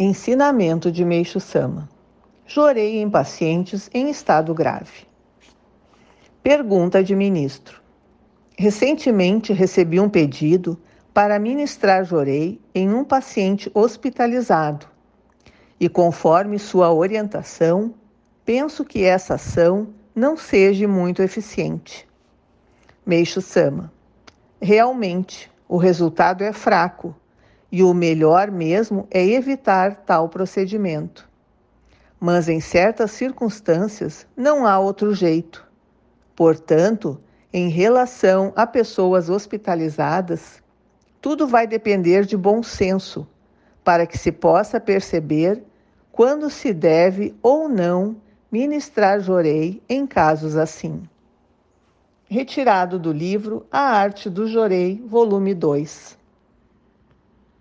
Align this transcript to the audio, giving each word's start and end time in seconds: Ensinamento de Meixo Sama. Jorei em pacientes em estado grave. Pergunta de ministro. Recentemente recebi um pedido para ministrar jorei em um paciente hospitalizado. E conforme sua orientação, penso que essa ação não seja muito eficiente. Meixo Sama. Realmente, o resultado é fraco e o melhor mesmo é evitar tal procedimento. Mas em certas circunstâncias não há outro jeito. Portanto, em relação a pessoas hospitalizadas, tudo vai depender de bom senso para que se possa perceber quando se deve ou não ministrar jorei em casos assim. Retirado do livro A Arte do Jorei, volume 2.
Ensinamento 0.00 0.92
de 0.92 1.04
Meixo 1.04 1.40
Sama. 1.40 1.88
Jorei 2.46 3.00
em 3.02 3.10
pacientes 3.10 3.90
em 3.92 4.08
estado 4.08 4.54
grave. 4.54 5.08
Pergunta 6.40 7.02
de 7.02 7.16
ministro. 7.16 7.82
Recentemente 8.56 9.52
recebi 9.52 9.98
um 9.98 10.08
pedido 10.08 10.80
para 11.12 11.36
ministrar 11.40 12.04
jorei 12.04 12.60
em 12.72 12.94
um 12.94 13.02
paciente 13.02 13.68
hospitalizado. 13.74 14.86
E 15.80 15.88
conforme 15.88 16.60
sua 16.60 16.92
orientação, 16.92 17.92
penso 18.44 18.84
que 18.84 19.02
essa 19.02 19.34
ação 19.34 19.88
não 20.14 20.36
seja 20.36 20.86
muito 20.86 21.22
eficiente. 21.22 22.06
Meixo 23.04 23.40
Sama. 23.40 23.92
Realmente, 24.62 25.50
o 25.68 25.76
resultado 25.76 26.44
é 26.44 26.52
fraco 26.52 27.16
e 27.70 27.82
o 27.82 27.92
melhor 27.92 28.50
mesmo 28.50 29.06
é 29.10 29.24
evitar 29.24 29.96
tal 30.06 30.28
procedimento. 30.28 31.28
Mas 32.18 32.48
em 32.48 32.60
certas 32.60 33.12
circunstâncias 33.12 34.26
não 34.36 34.66
há 34.66 34.78
outro 34.78 35.14
jeito. 35.14 35.66
Portanto, 36.34 37.20
em 37.52 37.68
relação 37.68 38.52
a 38.56 38.66
pessoas 38.66 39.30
hospitalizadas, 39.30 40.62
tudo 41.20 41.46
vai 41.46 41.66
depender 41.66 42.24
de 42.24 42.36
bom 42.36 42.62
senso 42.62 43.26
para 43.84 44.06
que 44.06 44.18
se 44.18 44.30
possa 44.30 44.80
perceber 44.80 45.62
quando 46.12 46.50
se 46.50 46.74
deve 46.74 47.34
ou 47.42 47.68
não 47.68 48.16
ministrar 48.50 49.20
jorei 49.20 49.82
em 49.88 50.06
casos 50.06 50.56
assim. 50.56 51.02
Retirado 52.28 52.98
do 52.98 53.12
livro 53.12 53.66
A 53.70 53.80
Arte 53.80 54.28
do 54.28 54.46
Jorei, 54.46 55.02
volume 55.06 55.54
2. 55.54 56.17